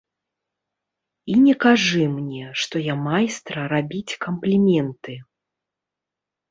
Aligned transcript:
І 1.33 1.35
не 1.45 1.53
кажы 1.67 2.03
мне, 2.15 2.41
што 2.63 2.75
я 2.93 2.97
майстра 3.05 3.59
рабіць 3.75 4.17
кампліменты. 4.27 5.13